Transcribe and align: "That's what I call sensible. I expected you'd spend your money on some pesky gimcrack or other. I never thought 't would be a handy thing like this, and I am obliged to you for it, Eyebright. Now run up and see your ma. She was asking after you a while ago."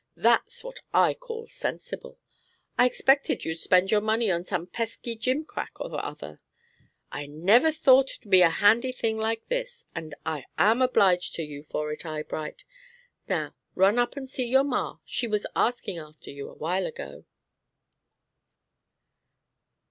"That's 0.17 0.63
what 0.63 0.79
I 0.95 1.13
call 1.13 1.45
sensible. 1.45 2.17
I 2.75 2.87
expected 2.87 3.45
you'd 3.45 3.59
spend 3.59 3.91
your 3.91 4.01
money 4.01 4.31
on 4.31 4.43
some 4.43 4.65
pesky 4.65 5.15
gimcrack 5.15 5.79
or 5.79 6.03
other. 6.03 6.41
I 7.11 7.27
never 7.27 7.71
thought 7.71 8.07
't 8.09 8.19
would 8.25 8.31
be 8.31 8.41
a 8.41 8.49
handy 8.49 8.91
thing 8.91 9.17
like 9.17 9.47
this, 9.47 9.85
and 9.93 10.15
I 10.25 10.45
am 10.57 10.81
obliged 10.81 11.35
to 11.35 11.43
you 11.43 11.61
for 11.61 11.91
it, 11.91 12.03
Eyebright. 12.03 12.63
Now 13.27 13.53
run 13.75 13.99
up 13.99 14.17
and 14.17 14.27
see 14.27 14.45
your 14.47 14.63
ma. 14.63 14.97
She 15.05 15.27
was 15.27 15.45
asking 15.55 15.99
after 15.99 16.31
you 16.31 16.49
a 16.49 16.55
while 16.55 16.87
ago." 16.87 17.25